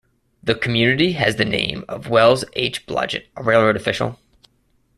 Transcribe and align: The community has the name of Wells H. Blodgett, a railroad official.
The 0.41 0.55
community 0.55 1.11
has 1.11 1.35
the 1.35 1.45
name 1.45 1.85
of 1.87 2.09
Wells 2.09 2.43
H. 2.53 2.87
Blodgett, 2.87 3.27
a 3.37 3.43
railroad 3.43 3.75
official. 3.75 4.17